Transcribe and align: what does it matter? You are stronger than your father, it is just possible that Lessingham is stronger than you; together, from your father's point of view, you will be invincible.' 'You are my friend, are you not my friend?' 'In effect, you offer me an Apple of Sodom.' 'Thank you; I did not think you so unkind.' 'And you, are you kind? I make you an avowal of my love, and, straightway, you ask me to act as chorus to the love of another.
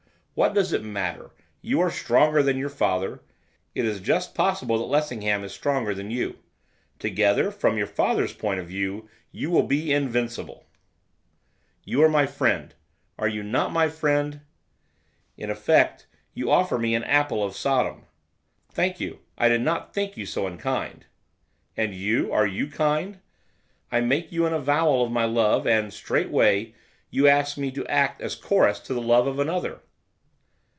what 0.33 0.53
does 0.55 0.73
it 0.73 0.81
matter? 0.81 1.29
You 1.61 1.81
are 1.81 1.91
stronger 1.91 2.41
than 2.41 2.57
your 2.57 2.69
father, 2.69 3.21
it 3.75 3.85
is 3.85 3.99
just 3.99 4.33
possible 4.33 4.77
that 4.79 4.85
Lessingham 4.85 5.43
is 5.43 5.51
stronger 5.51 5.93
than 5.93 6.09
you; 6.09 6.39
together, 6.97 7.51
from 7.51 7.77
your 7.77 7.85
father's 7.85 8.33
point 8.33 8.59
of 8.59 8.67
view, 8.67 9.07
you 9.31 9.51
will 9.51 9.61
be 9.67 9.91
invincible.' 9.93 10.65
'You 11.83 12.01
are 12.01 12.09
my 12.09 12.25
friend, 12.25 12.73
are 13.19 13.27
you 13.27 13.43
not 13.43 13.71
my 13.73 13.87
friend?' 13.87 14.41
'In 15.37 15.51
effect, 15.51 16.07
you 16.33 16.49
offer 16.49 16.79
me 16.79 16.95
an 16.95 17.03
Apple 17.03 17.43
of 17.43 17.55
Sodom.' 17.55 18.05
'Thank 18.71 18.99
you; 18.99 19.19
I 19.37 19.47
did 19.47 19.61
not 19.61 19.93
think 19.93 20.15
you 20.17 20.25
so 20.25 20.47
unkind.' 20.47 21.05
'And 21.77 21.93
you, 21.93 22.31
are 22.31 22.47
you 22.47 22.65
kind? 22.67 23.19
I 23.91 23.99
make 24.01 24.31
you 24.31 24.45
an 24.47 24.53
avowal 24.53 25.03
of 25.05 25.11
my 25.11 25.25
love, 25.25 25.67
and, 25.67 25.93
straightway, 25.93 26.73
you 27.11 27.27
ask 27.27 27.57
me 27.59 27.69
to 27.71 27.85
act 27.87 28.21
as 28.21 28.33
chorus 28.35 28.79
to 28.79 28.93
the 28.95 29.01
love 29.03 29.27
of 29.27 29.37
another. 29.37 29.81